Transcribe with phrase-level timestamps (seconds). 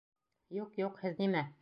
[0.61, 1.49] —Юҡ, юҡ, һеҙ нимә?